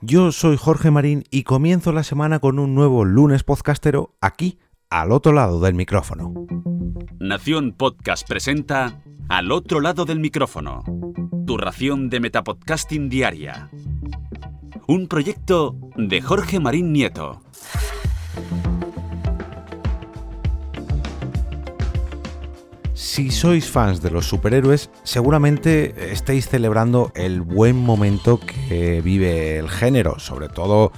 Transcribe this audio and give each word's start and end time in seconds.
Yo 0.00 0.30
soy 0.30 0.56
Jorge 0.56 0.92
Marín 0.92 1.24
y 1.28 1.42
comienzo 1.42 1.90
la 1.90 2.04
semana 2.04 2.38
con 2.38 2.60
un 2.60 2.72
nuevo 2.72 3.04
lunes 3.04 3.42
podcastero 3.42 4.14
aquí, 4.20 4.60
al 4.90 5.10
otro 5.10 5.32
lado 5.32 5.58
del 5.58 5.74
micrófono. 5.74 6.32
Nación 7.18 7.72
Podcast 7.72 8.24
presenta 8.28 9.02
Al 9.28 9.50
otro 9.50 9.80
lado 9.80 10.04
del 10.04 10.20
micrófono, 10.20 10.84
tu 11.44 11.56
ración 11.56 12.10
de 12.10 12.20
Metapodcasting 12.20 13.08
diaria. 13.08 13.70
Un 14.86 15.08
proyecto 15.08 15.74
de 15.96 16.22
Jorge 16.22 16.60
Marín 16.60 16.92
Nieto. 16.92 17.42
Si 22.98 23.30
sois 23.30 23.70
fans 23.70 24.02
de 24.02 24.10
los 24.10 24.26
superhéroes, 24.26 24.90
seguramente 25.04 26.10
estéis 26.10 26.48
celebrando 26.48 27.12
el 27.14 27.42
buen 27.42 27.76
momento 27.76 28.40
que 28.40 29.00
vive 29.02 29.56
el 29.56 29.70
género, 29.70 30.18
sobre 30.18 30.48
todo 30.48 30.90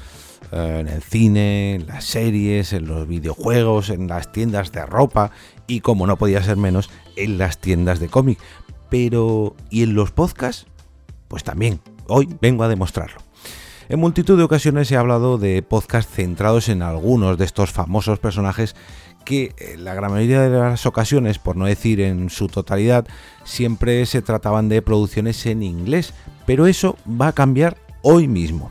eh, 0.51 0.79
en 0.81 0.89
el 0.89 1.03
cine, 1.03 1.75
en 1.75 1.87
las 1.87 2.07
series, 2.07 2.73
en 2.73 2.87
los 2.87 3.07
videojuegos, 3.07 3.91
en 3.91 4.09
las 4.09 4.33
tiendas 4.33 4.73
de 4.73 4.87
ropa 4.87 5.31
y, 5.67 5.81
como 5.81 6.07
no 6.07 6.17
podía 6.17 6.43
ser 6.43 6.57
menos, 6.57 6.89
en 7.17 7.37
las 7.37 7.59
tiendas 7.59 8.01
de 8.01 8.09
cómic. 8.09 8.39
Pero, 8.89 9.55
¿y 9.69 9.83
en 9.83 9.93
los 9.93 10.11
podcasts? 10.11 10.69
Pues 11.29 11.45
también, 11.45 11.81
hoy 12.09 12.35
vengo 12.41 12.65
a 12.65 12.69
demostrarlo. 12.69 13.21
En 13.91 14.01
multitud 14.01 14.39
de 14.39 14.45
ocasiones 14.45 14.91
he 14.91 14.97
hablado 14.97 15.37
de 15.37 15.63
podcasts 15.63 16.15
centrados 16.15 16.71
en 16.71 16.81
algunos 16.81 17.37
de 17.37 17.45
estos 17.45 17.73
famosos 17.73 18.21
personajes 18.21 18.75
que 19.25 19.55
en 19.59 19.85
la 19.85 19.95
gran 19.95 20.11
mayoría 20.11 20.43
de 20.43 20.59
las 20.59 20.87
ocasiones, 20.87 21.39
por 21.39 21.57
no 21.57 21.67
decir 21.67 22.01
en 22.01 22.31
su 22.31 22.49
totalidad, 22.49 23.07
siempre 23.45 24.05
se 24.07 24.23
trataban 24.23 24.69
de 24.69 24.83
producciones 24.83 25.45
en 25.47 25.63
inglés, 25.63 26.15
pero 26.47 26.67
eso 26.67 26.97
va 27.09 27.29
a 27.29 27.33
cambiar 27.33 27.77
hoy 28.03 28.29
mismo. 28.29 28.71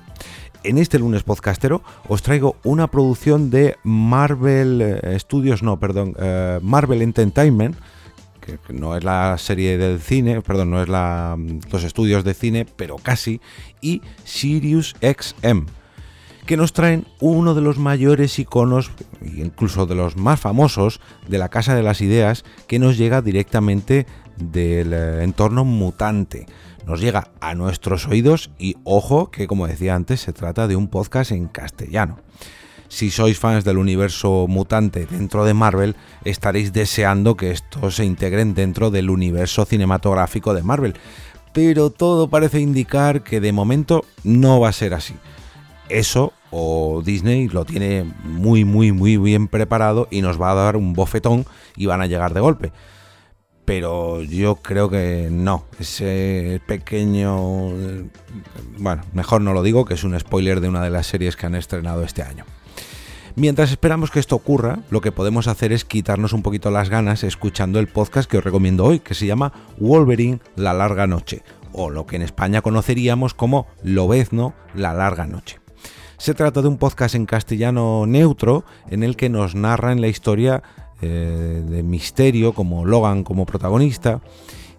En 0.63 0.77
este 0.77 0.99
lunes 0.99 1.23
podcastero 1.23 1.81
os 2.07 2.21
traigo 2.21 2.57
una 2.63 2.87
producción 2.87 3.49
de 3.49 3.77
Marvel 3.83 4.81
eh, 4.81 5.17
Studios, 5.19 5.63
no, 5.63 5.79
perdón, 5.79 6.15
eh, 6.19 6.59
Marvel 6.61 7.01
Entertainment, 7.01 7.77
que, 8.41 8.59
no 8.73 8.97
es 8.97 9.03
la 9.03 9.37
serie 9.37 9.77
del 9.77 9.99
cine, 9.99 10.41
perdón, 10.41 10.71
no 10.71 10.81
es 10.81 10.89
la, 10.89 11.37
los 11.71 11.83
estudios 11.83 12.23
de 12.23 12.33
cine, 12.33 12.65
pero 12.65 12.97
casi, 12.97 13.39
y 13.81 14.01
Sirius 14.25 14.95
XM 15.01 15.78
que 16.49 16.57
nos 16.57 16.73
traen 16.73 17.05
uno 17.19 17.53
de 17.53 17.61
los 17.61 17.77
mayores 17.77 18.39
iconos, 18.39 18.89
incluso 19.21 19.85
de 19.85 19.93
los 19.93 20.17
más 20.17 20.39
famosos, 20.39 20.99
de 21.27 21.37
la 21.37 21.49
Casa 21.49 21.75
de 21.75 21.83
las 21.83 22.01
Ideas, 22.01 22.43
que 22.65 22.79
nos 22.79 22.97
llega 22.97 23.21
directamente 23.21 24.07
del 24.35 24.93
eh, 24.93 25.23
entorno 25.23 25.63
mutante. 25.63 26.47
Nos 26.87 27.01
llega 27.01 27.27
a 27.39 27.53
nuestros 27.53 28.07
oídos 28.07 28.49
y 28.57 28.77
ojo 28.83 29.29
que 29.29 29.45
como 29.45 29.67
decía 29.67 29.93
antes 29.93 30.21
se 30.21 30.33
trata 30.33 30.67
de 30.67 30.75
un 30.75 30.87
podcast 30.87 31.33
en 31.33 31.49
castellano. 31.49 32.17
Si 32.87 33.11
sois 33.11 33.37
fans 33.37 33.63
del 33.63 33.77
universo 33.77 34.47
mutante 34.49 35.05
dentro 35.05 35.45
de 35.45 35.53
Marvel, 35.53 35.95
estaréis 36.25 36.73
deseando 36.73 37.37
que 37.37 37.51
estos 37.51 37.97
se 37.97 38.05
integren 38.05 38.55
dentro 38.55 38.89
del 38.89 39.11
universo 39.11 39.65
cinematográfico 39.65 40.55
de 40.55 40.63
Marvel. 40.63 40.95
Pero 41.53 41.91
todo 41.91 42.27
parece 42.27 42.59
indicar 42.59 43.21
que 43.21 43.39
de 43.39 43.51
momento 43.51 44.03
no 44.23 44.59
va 44.59 44.69
a 44.69 44.73
ser 44.73 44.95
así. 44.95 45.13
Eso 45.89 46.33
o 46.51 47.01
Disney 47.03 47.47
lo 47.47 47.65
tiene 47.65 48.05
muy, 48.23 48.65
muy, 48.65 48.91
muy 48.91 49.17
bien 49.17 49.47
preparado 49.47 50.07
y 50.11 50.21
nos 50.21 50.41
va 50.41 50.51
a 50.51 50.55
dar 50.55 50.75
un 50.75 50.93
bofetón 50.93 51.45
y 51.75 51.85
van 51.85 52.01
a 52.01 52.07
llegar 52.07 52.33
de 52.33 52.39
golpe. 52.39 52.71
Pero 53.65 54.23
yo 54.23 54.55
creo 54.55 54.89
que 54.89 55.29
no. 55.31 55.65
Ese 55.79 56.59
pequeño... 56.65 57.69
Bueno, 58.79 59.03
mejor 59.13 59.41
no 59.41 59.53
lo 59.53 59.61
digo, 59.61 59.85
que 59.85 59.93
es 59.93 60.03
un 60.03 60.19
spoiler 60.19 60.59
de 60.59 60.69
una 60.69 60.83
de 60.83 60.89
las 60.89 61.05
series 61.05 61.35
que 61.35 61.45
han 61.45 61.53
estrenado 61.53 62.03
este 62.03 62.23
año. 62.23 62.45
Mientras 63.35 63.71
esperamos 63.71 64.09
que 64.09 64.19
esto 64.19 64.35
ocurra, 64.35 64.79
lo 64.89 65.01
que 65.01 65.11
podemos 65.11 65.47
hacer 65.47 65.71
es 65.71 65.85
quitarnos 65.85 66.33
un 66.33 66.41
poquito 66.41 66.71
las 66.71 66.89
ganas 66.89 67.23
escuchando 67.23 67.79
el 67.79 67.87
podcast 67.87 68.29
que 68.29 68.39
os 68.39 68.43
recomiendo 68.43 68.85
hoy, 68.85 68.99
que 68.99 69.13
se 69.13 69.27
llama 69.27 69.53
Wolverine 69.77 70.39
La 70.55 70.73
Larga 70.73 71.05
Noche, 71.05 71.43
o 71.71 71.89
lo 71.89 72.05
que 72.05 72.15
en 72.15 72.23
España 72.23 72.61
conoceríamos 72.61 73.33
como 73.35 73.67
Lobezno 73.83 74.55
La 74.73 74.93
Larga 74.93 75.27
Noche. 75.27 75.59
Se 76.19 76.33
trata 76.33 76.61
de 76.61 76.67
un 76.67 76.77
podcast 76.77 77.15
en 77.15 77.25
castellano 77.25 78.05
neutro 78.05 78.65
en 78.89 79.03
el 79.03 79.15
que 79.15 79.29
nos 79.29 79.55
narran 79.55 80.01
la 80.01 80.09
historia 80.09 80.61
eh, 81.01 81.63
de 81.65 81.81
Misterio 81.81 82.53
como 82.53 82.85
Logan 82.85 83.23
como 83.23 83.45
protagonista. 83.45 84.19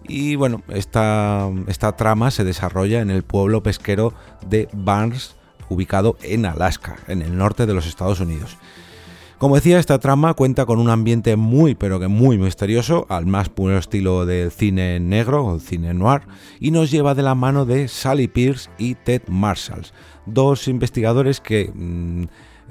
Y 0.07 0.35
bueno, 0.35 0.61
esta, 0.69 1.49
esta 1.65 1.93
trama 1.93 2.29
se 2.29 2.43
desarrolla 2.43 3.01
en 3.01 3.09
el 3.09 3.23
pueblo 3.23 3.63
pesquero 3.63 4.13
de 4.45 4.69
Barnes, 4.71 5.35
ubicado 5.67 6.15
en 6.21 6.45
Alaska, 6.45 6.97
en 7.07 7.23
el 7.23 7.35
norte 7.35 7.65
de 7.65 7.73
los 7.73 7.87
Estados 7.87 8.19
Unidos. 8.19 8.55
Como 9.41 9.55
decía, 9.55 9.79
esta 9.79 9.97
trama 9.97 10.35
cuenta 10.35 10.67
con 10.67 10.77
un 10.77 10.91
ambiente 10.91 11.35
muy, 11.35 11.73
pero 11.73 11.99
que 11.99 12.07
muy 12.07 12.37
misterioso, 12.37 13.07
al 13.09 13.25
más 13.25 13.49
puro 13.49 13.75
estilo 13.75 14.27
del 14.27 14.51
cine 14.51 14.99
negro 14.99 15.43
o 15.43 15.59
cine 15.59 15.95
noir, 15.95 16.21
y 16.59 16.69
nos 16.69 16.91
lleva 16.91 17.15
de 17.15 17.23
la 17.23 17.33
mano 17.33 17.65
de 17.65 17.87
Sally 17.87 18.27
Pierce 18.27 18.69
y 18.77 18.93
Ted 18.93 19.23
Marshall, 19.29 19.87
dos 20.27 20.67
investigadores 20.67 21.41
que 21.41 21.71
mm, 21.73 22.23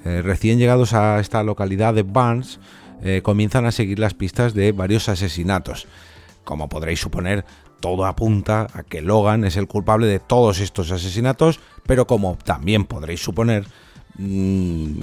eh, 0.04 0.22
recién 0.22 0.60
llegados 0.60 0.92
a 0.92 1.18
esta 1.18 1.42
localidad 1.42 1.92
de 1.92 2.04
Barnes 2.04 2.60
eh, 3.02 3.20
comienzan 3.24 3.66
a 3.66 3.72
seguir 3.72 3.98
las 3.98 4.14
pistas 4.14 4.54
de 4.54 4.70
varios 4.70 5.08
asesinatos. 5.08 5.88
Como 6.44 6.68
podréis 6.68 7.00
suponer, 7.00 7.44
todo 7.80 8.06
apunta 8.06 8.68
a 8.72 8.84
que 8.84 9.02
Logan 9.02 9.42
es 9.42 9.56
el 9.56 9.66
culpable 9.66 10.06
de 10.06 10.20
todos 10.20 10.60
estos 10.60 10.92
asesinatos, 10.92 11.58
pero 11.84 12.06
como 12.06 12.38
también 12.44 12.84
podréis 12.84 13.18
suponer, 13.18 13.66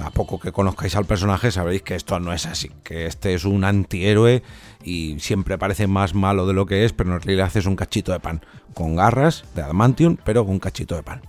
a 0.00 0.10
poco 0.10 0.38
que 0.38 0.52
conozcáis 0.52 0.94
al 0.94 1.04
personaje 1.04 1.50
sabréis 1.50 1.82
que 1.82 1.94
esto 1.94 2.20
no 2.20 2.32
es 2.32 2.46
así, 2.46 2.70
que 2.84 3.06
este 3.06 3.34
es 3.34 3.44
un 3.44 3.64
antihéroe 3.64 4.42
y 4.84 5.18
siempre 5.18 5.58
parece 5.58 5.86
más 5.86 6.14
malo 6.14 6.46
de 6.46 6.54
lo 6.54 6.66
que 6.66 6.84
es, 6.84 6.92
pero 6.92 7.14
en 7.14 7.20
realidad 7.20 7.50
es 7.54 7.66
un 7.66 7.76
cachito 7.76 8.12
de 8.12 8.20
pan, 8.20 8.42
con 8.74 8.96
garras 8.96 9.44
de 9.54 9.62
adamantium, 9.62 10.16
pero 10.24 10.44
un 10.44 10.60
cachito 10.60 10.94
de 10.94 11.02
pan. 11.02 11.22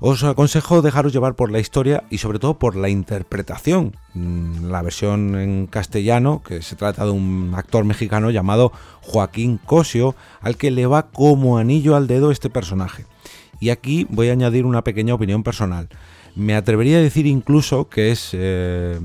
Os 0.00 0.22
aconsejo 0.22 0.80
dejaros 0.80 1.12
llevar 1.12 1.34
por 1.34 1.50
la 1.50 1.58
historia 1.58 2.04
y 2.08 2.18
sobre 2.18 2.38
todo 2.38 2.56
por 2.56 2.76
la 2.76 2.88
interpretación. 2.88 3.96
Mm, 4.14 4.66
la 4.70 4.80
versión 4.80 5.34
en 5.34 5.66
castellano, 5.66 6.40
que 6.46 6.62
se 6.62 6.76
trata 6.76 7.04
de 7.04 7.10
un 7.10 7.52
actor 7.56 7.84
mexicano 7.84 8.30
llamado 8.30 8.70
Joaquín 9.00 9.58
Cosio, 9.58 10.14
al 10.40 10.56
que 10.56 10.70
le 10.70 10.86
va 10.86 11.08
como 11.10 11.58
anillo 11.58 11.96
al 11.96 12.06
dedo 12.06 12.30
este 12.30 12.48
personaje. 12.48 13.06
Y 13.58 13.70
aquí 13.70 14.06
voy 14.08 14.28
a 14.28 14.32
añadir 14.32 14.66
una 14.66 14.84
pequeña 14.84 15.14
opinión 15.14 15.42
personal. 15.42 15.88
Me 16.38 16.54
atrevería 16.54 16.98
a 16.98 17.02
decir 17.02 17.26
incluso 17.26 17.88
que 17.88 18.12
es... 18.12 18.30
Eh, 18.32 18.98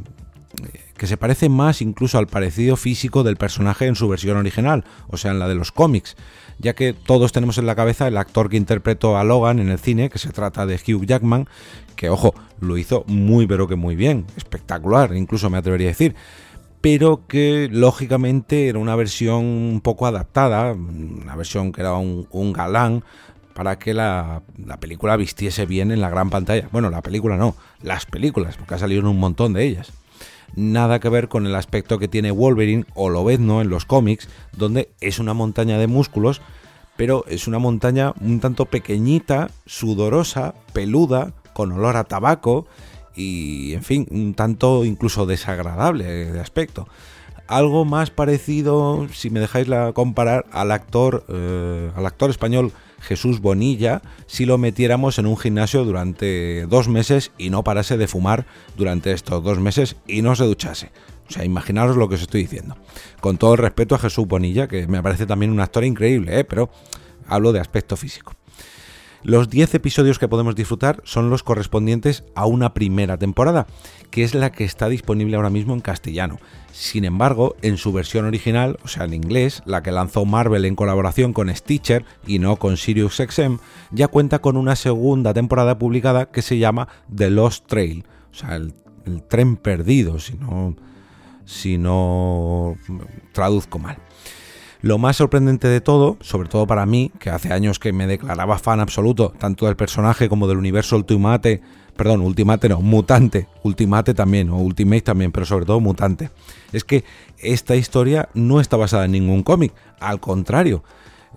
que 0.95 1.07
se 1.07 1.17
parece 1.17 1.49
más 1.49 1.81
incluso 1.81 2.19
al 2.19 2.27
parecido 2.27 2.77
físico 2.77 3.23
del 3.23 3.35
personaje 3.35 3.88
en 3.88 3.95
su 3.95 4.07
versión 4.07 4.38
original, 4.38 4.85
o 5.09 5.17
sea, 5.17 5.31
en 5.31 5.39
la 5.39 5.47
de 5.47 5.55
los 5.55 5.71
cómics, 5.71 6.16
ya 6.59 6.75
que 6.75 6.94
todos 6.94 7.31
tenemos 7.31 7.57
en 7.57 7.66
la 7.66 7.75
cabeza 7.75 8.07
el 8.07 8.17
actor 8.17 8.49
que 8.49 8.57
interpretó 8.57 9.17
a 9.17 9.23
Logan 9.23 9.59
en 9.59 9.69
el 9.69 9.79
cine, 9.79 10.11
que 10.11 10.19
se 10.19 10.29
trata 10.29 10.67
de 10.67 10.75
Hugh 10.75 11.05
Jackman, 11.05 11.49
que 11.95 12.09
ojo, 12.09 12.35
lo 12.59 12.77
hizo 12.77 13.03
muy 13.07 13.47
pero 13.47 13.67
que 13.67 13.75
muy 13.75 13.95
bien, 13.95 14.27
espectacular, 14.38 15.15
incluso 15.15 15.50
me 15.50 15.57
atrevería 15.57 15.88
a 15.88 15.89
decir, 15.89 16.15
pero 16.79 17.25
que 17.27 17.69
lógicamente 17.71 18.69
era 18.69 18.77
una 18.77 18.95
versión 18.95 19.44
un 19.44 19.81
poco 19.81 20.05
adaptada, 20.05 20.73
una 20.73 21.35
versión 21.35 21.71
que 21.71 21.81
era 21.81 21.95
un, 21.95 22.27
un 22.29 22.53
galán, 22.53 23.03
para 23.53 23.80
que 23.80 23.94
la, 23.94 24.41
película 24.80 25.16
vistiese 25.18 25.66
bien 25.66 25.91
en 25.91 26.02
la 26.02 26.09
gran 26.09 26.30
pantalla. 26.30 26.68
Bueno, 26.72 26.90
la 26.90 27.02
película 27.02 27.38
no, 27.38 27.56
las 27.81 28.06
películas, 28.06 28.58
porque 28.58 28.75
ha 28.75 28.80
salido 28.80 29.09
un 29.09 29.19
montón 29.19 29.53
de 29.53 29.64
ellas. 29.64 29.91
Nada 30.56 31.00
que 31.00 31.09
ver 31.09 31.30
con 31.30 31.47
el 31.47 31.56
aspecto 31.56 31.97
que 31.97 32.08
tiene 32.08 32.31
Wolverine 32.31 32.86
o 32.94 33.09
Lobezno 33.09 33.62
en 33.62 33.69
los 33.69 33.86
cómics, 33.86 34.28
donde 34.56 34.90
es 35.02 35.19
una 35.19 35.34
montaña 35.34 35.78
de 35.78 35.88
músculos, 35.88 36.42
pero 36.96 37.25
es 37.28 37.47
una 37.47 37.59
montaña 37.59 38.13
un 38.22 38.40
tanto 38.40 38.66
pequeñita, 38.66 39.50
sudorosa, 39.66 40.53
peluda, 40.74 41.34
con 41.53 41.72
olor 41.72 41.97
a 41.97 42.03
tabaco 42.03 42.68
y, 43.16 43.74
en 43.74 43.83
fin, 43.83 44.07
un 44.12 44.33
tanto 44.33 44.86
incluso 44.86 45.25
desagradable 45.25 46.06
de 46.06 46.39
aspecto 46.39 46.88
algo 47.48 47.86
más 47.86 48.10
parecido, 48.10 49.07
si 49.13 49.30
me 49.30 49.40
dejáis 49.40 49.68
la 49.68 49.94
comparar, 49.94 50.45
al 50.51 50.72
actor, 50.72 51.25
eh, 51.28 51.92
al 51.95 52.06
actor 52.06 52.30
español 52.30 52.72
Jesús 53.01 53.42
Bonilla 53.42 54.01
si 54.28 54.45
lo 54.45 54.57
metiéramos 54.57 55.19
en 55.19 55.25
un 55.25 55.38
gimnasio 55.38 55.84
durante 55.84 56.66
dos 56.68 56.88
meses 56.88 57.31
y 57.38 57.50
no 57.50 57.63
parase 57.63 57.98
de 57.98 58.07
fumar 58.07 58.45
durante 58.78 59.12
estos 59.12 59.44
dos 59.44 59.60
meses 59.60 59.98
y 60.07 60.22
no 60.22 60.36
se 60.36 60.45
duchase. 60.45 60.92
O 61.28 61.31
sea, 61.31 61.45
imaginaros 61.45 61.98
lo 61.98 62.10
que 62.10 62.16
os 62.16 62.22
estoy 62.22 62.42
diciendo. 62.42 62.75
Con 63.22 63.38
todo 63.38 63.54
el 63.54 63.60
respeto 63.60 63.96
a 63.96 64.00
Jesús 64.00 64.28
Bonilla, 64.28 64.68
que 64.68 64.88
me 64.88 65.01
parece 65.01 65.25
también 65.25 65.51
un 65.51 65.60
actor 65.60 65.84
increíble, 65.84 66.39
¿eh? 66.39 66.44
pero 66.44 66.69
hablo 67.28 67.51
de 67.51 67.60
aspecto 67.60 67.98
físico. 67.98 68.34
Los 69.24 69.50
10 69.50 69.75
episodios 69.75 70.20
que 70.20 70.28
podemos 70.28 70.54
disfrutar 70.54 71.02
son 71.06 71.30
los 71.30 71.44
correspondientes 71.44 72.25
a 72.36 72.46
una 72.46 72.74
primera 72.74 73.18
temporada, 73.18 73.68
que 74.12 74.25
es 74.25 74.36
la 74.36 74.52
que 74.52 74.66
está 74.66 74.90
disponible 74.90 75.38
ahora 75.38 75.50
mismo 75.50 75.74
en 75.74 75.80
castellano. 75.80 76.40
Sin 76.74 77.06
embargo, 77.06 77.56
en 77.62 77.78
su 77.78 77.94
versión 77.94 78.25
original, 78.25 78.78
o 78.84 78.90
sea 78.90 79.06
en 79.06 79.14
inglés, 79.14 79.64
la 79.66 79.81
que 79.81 79.94
lanzó 79.94 80.25
Marvel 80.25 80.66
en 80.66 80.75
colaboración 80.75 81.31
con 81.31 81.56
Stitcher 81.56 82.04
y 82.28 82.40
no 82.40 82.58
con 82.58 82.75
SiriusXM, 82.75 83.60
ya 83.92 84.10
cuenta 84.10 84.40
con 84.40 84.58
una 84.58 84.75
segunda 84.75 85.34
temporada 85.34 85.80
publicada 85.80 86.25
que 86.30 86.42
se 86.42 86.58
llama 86.58 86.90
The 87.16 87.30
Lost 87.30 87.68
Trail, 87.68 88.04
o 88.30 88.36
sea, 88.36 88.58
el, 88.58 88.74
tren 89.30 89.56
perdido, 89.56 90.20
si 90.20 90.34
no, 90.34 90.75
si 91.46 91.78
no 91.78 92.75
traduzco 93.31 93.80
mal. 93.80 93.98
Lo 94.83 94.97
más 94.97 95.15
sorprendente 95.15 95.69
de 95.69 95.80
todo, 95.80 96.18
sobre 96.19 96.50
todo 96.50 96.68
para 96.68 96.85
mí, 96.85 97.09
que 97.18 97.30
hace 97.30 97.53
años 97.53 97.80
que 97.80 97.94
me 97.94 98.06
declaraba 98.06 98.59
fan 98.59 98.81
absoluto, 98.81 99.33
tanto 99.39 99.65
del 99.65 99.77
personaje 99.77 100.27
como 100.27 100.45
del 100.45 100.57
universo 100.57 100.97
Ultimate, 100.97 101.62
perdón, 101.95 102.19
Ultimate 102.19 102.68
no, 102.68 102.81
Mutante, 102.81 103.47
Ultimate 103.63 104.13
también, 104.13 104.50
o 104.50 104.57
Ultimate 104.57 105.03
también, 105.03 105.31
pero 105.31 105.45
sobre 105.45 105.65
todo 105.65 105.80
Mutante, 105.80 106.31
es 106.74 106.83
que 106.83 107.06
esta 107.38 107.77
historia 107.77 108.27
no 108.33 108.59
está 108.59 108.75
basada 108.75 109.06
en 109.06 109.13
ningún 109.13 109.44
cómic, 109.44 109.71
al 110.01 110.19
contrario, 110.19 110.83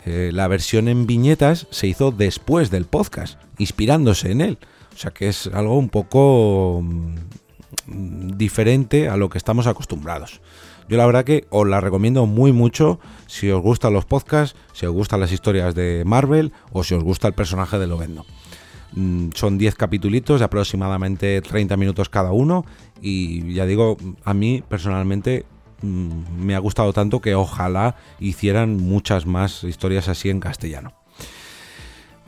eh, 0.04 0.31
la 0.32 0.49
versión 0.49 0.88
en 0.88 1.06
viñetas 1.06 1.69
se 1.70 1.87
hizo 1.87 2.10
después 2.10 2.72
del 2.72 2.87
podcast, 2.87 3.38
inspirándose 3.58 4.32
en 4.32 4.40
él. 4.40 4.58
O 4.92 4.99
sea 4.99 5.12
que 5.12 5.28
es 5.28 5.46
algo 5.54 5.78
un 5.78 5.88
poco 5.88 6.82
mm, 6.82 8.37
diferente 8.37 9.08
a 9.08 9.16
lo 9.16 9.28
que 9.28 9.38
estamos 9.38 9.69
acostumbrados. 9.69 10.40
Yo 10.88 10.97
la 10.97 11.06
verdad 11.06 11.25
que 11.25 11.47
os 11.50 11.67
la 11.67 11.81
recomiendo 11.81 12.27
muy 12.27 12.53
mucho 12.53 13.00
si 13.27 13.50
os 13.50 13.61
gustan 13.61 13.93
los 13.93 14.05
podcasts, 14.05 14.56
si 14.73 14.87
os 14.87 14.93
gustan 14.93 15.21
las 15.21 15.33
historias 15.33 15.75
de 15.75 16.05
Marvel 16.06 16.53
o 16.73 16.85
si 16.85 16.94
os 16.94 17.03
gusta 17.03 17.27
el 17.27 17.35
personaje 17.35 17.79
de 17.79 17.87
Lovendo. 17.87 18.25
Mm, 18.93 19.31
son 19.35 19.59
10 19.59 19.75
capítulos 19.75 20.38
de 20.38 20.44
aproximadamente 20.44 21.41
30 21.43 21.77
minutos 21.77 22.09
cada 22.09 22.33
uno 22.33 22.65
y 23.00 23.53
ya 23.53 23.67
digo, 23.67 23.97
a 24.25 24.33
mí 24.33 24.62
personalmente 24.69 25.44
mm, 25.83 26.44
me 26.44 26.55
ha 26.55 26.61
gustado 26.61 26.93
tanto 26.93 27.21
que 27.21 27.35
ojalá 27.35 27.97
hicieran 28.21 28.77
muchas 28.77 29.27
más 29.27 29.65
historias 29.65 30.09
así 30.09 30.31
en 30.31 30.41
castellano. 30.41 30.93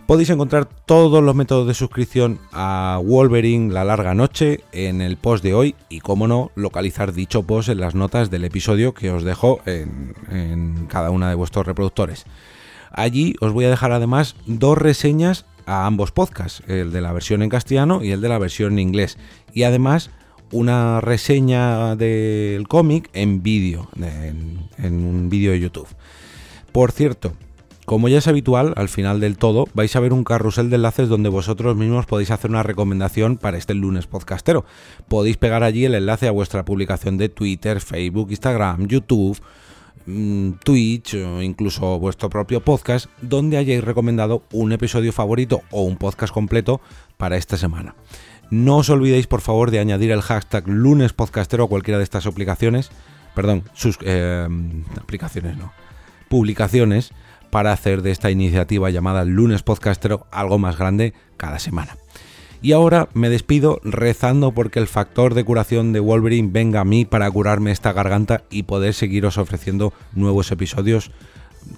Podéis 0.09 0.31
encontrar 0.31 0.67
todos 0.87 1.23
los 1.23 1.35
métodos 1.35 1.69
de 1.69 1.75
suscripción 1.75 2.39
a 2.51 2.99
Wolverine 3.05 3.75
La 3.75 3.85
Larga 3.85 4.15
Noche 4.15 4.65
en 4.73 5.03
el 5.03 5.19
post 5.19 5.45
de 5.45 5.53
hoy 5.53 5.75
y, 5.91 6.01
como 6.01 6.27
no, 6.27 6.51
localizar 6.55 7.13
dicho 7.13 7.43
post 7.43 7.69
en 7.69 7.79
las 7.79 7.95
notas 7.95 8.31
del 8.31 8.45
episodio 8.45 8.95
que 8.95 9.11
os 9.11 9.23
dejo 9.23 9.61
en, 9.67 10.87
cada 10.89 11.11
una 11.11 11.29
de 11.29 11.35
vuestros 11.35 11.67
reproductores. 11.67 12.25
Allí 12.91 13.35
os 13.43 13.53
voy 13.53 13.67
a 13.67 13.69
dejar 13.69 13.93
además 13.93 14.35
dos 14.47 14.79
reseñas 14.79 15.45
a 15.67 15.85
ambos 15.85 16.11
podcasts, 16.11 16.63
el 16.69 16.91
de 16.91 17.03
la 17.03 17.13
versión 17.13 17.43
en 17.43 17.51
castellano 17.51 18.03
y 18.03 18.11
el 18.11 18.23
de 18.23 18.31
la 18.31 18.39
versión 18.39 18.73
en 18.73 18.79
inglés. 18.79 19.19
Y 19.53 19.65
además 19.65 20.09
una 20.53 21.03
reseña 21.03 21.97
del 21.97 22.67
cómic 22.67 23.11
en 23.13 23.43
vídeo, 23.43 23.91
en 23.99 25.05
un 25.05 25.29
vídeo 25.29 25.53
de 25.53 25.61
YouTube. 25.61 25.89
Por 26.73 26.93
cierto, 26.93 27.35
como 27.88 28.11
ya 28.11 28.19
es 28.19 28.29
habitual, 28.29 28.75
al 28.76 28.90
final 28.90 29.19
del 29.19 29.38
todo 29.38 29.64
vais 29.73 29.96
a 29.96 30.00
ver 30.00 30.12
un 30.12 30.23
carrusel 30.23 30.69
de 30.69 30.76
enlaces 30.76 31.08
donde 31.08 31.31
vosotros 31.31 31.75
mismos 31.75 32.05
podéis 32.05 32.31
hacer 32.31 32.50
una 32.50 32.62
recomendación 32.62 33.38
para 33.38 33.56
este 33.56 33.73
lunes 33.73 34.06
podcastero. 34.06 34.67
Podéis 35.08 35.38
pegar 35.38 35.62
allí 35.62 35.87
el 35.87 35.94
enlace 35.94 36.29
a 36.29 36.31
vuestra 36.31 36.67
publicación 36.67 37.17
de 37.17 37.31
Twitter, 37.31 37.81
Facebook, 37.81 38.29
Instagram, 38.29 38.88
YouTube, 38.88 39.40
mm, 40.05 40.50
Twitch 40.62 41.14
o 41.14 41.40
incluso 41.40 41.99
vuestro 41.99 42.29
propio 42.29 42.61
podcast 42.61 43.06
donde 43.23 43.56
hayáis 43.56 43.82
recomendado 43.82 44.43
un 44.52 44.73
episodio 44.73 45.11
favorito 45.11 45.62
o 45.70 45.81
un 45.81 45.96
podcast 45.96 46.35
completo 46.35 46.82
para 47.17 47.38
esta 47.38 47.56
semana. 47.56 47.94
No 48.50 48.76
os 48.76 48.90
olvidéis 48.90 49.26
por 49.26 49.40
favor 49.40 49.70
de 49.70 49.79
añadir 49.79 50.11
el 50.11 50.20
hashtag 50.20 50.69
lunes 50.69 51.14
podcastero 51.14 51.64
a 51.64 51.69
cualquiera 51.69 51.96
de 51.96 52.05
estas 52.05 52.26
aplicaciones, 52.26 52.90
perdón, 53.35 53.62
sus 53.73 53.96
eh, 54.02 54.46
aplicaciones 55.00 55.56
no, 55.56 55.73
publicaciones 56.29 57.14
para 57.50 57.73
hacer 57.73 58.03
de 58.03 58.11
esta 58.11 58.31
iniciativa 58.31 58.91
llamada 58.91 59.25
Lunes 59.25 59.62
Podcastero 59.62 60.27
algo 60.31 60.59
más 60.59 60.79
grande 60.79 61.15
cada 61.37 61.59
semana. 61.59 61.97
Y 62.61 62.73
ahora 62.73 63.09
me 63.15 63.31
despido 63.31 63.81
rezando 63.85 64.53
porque 64.53 64.81
el 64.81 64.89
factor 64.89 65.35
de 65.35 65.45
curación 65.45 65.93
de 65.93 66.00
Wolverine 66.00 66.50
venga 66.50 66.81
a 66.81 66.85
mí 66.85 67.05
para 67.05 67.31
curarme 67.31 67.71
esta 67.71 67.93
garganta 67.93 68.43
y 68.50 68.65
poder 68.65 68.95
seguiros 68.95 69.39
ofreciendo 69.39 69.93
nuevos 70.12 70.50
episodios 70.50 71.12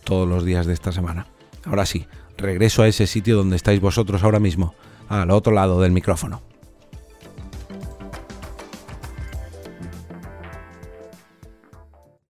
todos 0.05 0.27
los 0.27 0.45
días 0.45 0.67
de 0.67 0.73
esta 0.73 0.93
semana. 0.93 1.27
Ahora 1.65 1.85
sí, 1.85 2.07
regreso 2.39 2.83
a 2.83 2.89
ese 2.89 3.07
sitio 3.07 3.37
donde 3.37 3.57
estáis 3.57 3.81
vosotros 3.81 4.23
ahora 4.23 4.41
mismo, 4.41 4.75
al 5.09 5.31
otro 5.31 5.53
lado 5.53 5.83
del 5.83 5.93
micrófono. 5.93 6.41